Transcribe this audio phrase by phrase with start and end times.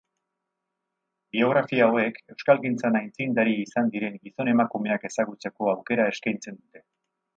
[1.35, 6.85] Biografia hauek euskalgintzan aitzindari izan diren gizon-emakumeak ezagutzeko aukera eskaintzen dute.